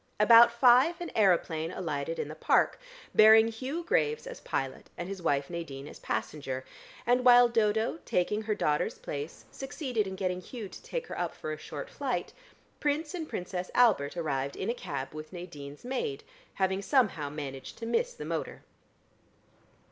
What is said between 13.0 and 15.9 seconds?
and Princess Albert arrived in a cab with Nadine's